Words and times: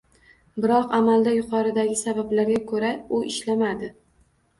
Biroq, 0.63 0.85
amalda, 0.99 1.33
yuqoridagi 1.35 1.97
sabablarga 1.99 2.57
ko'ra, 2.71 2.89
u 3.19 3.21
ishlamadi 3.33 3.91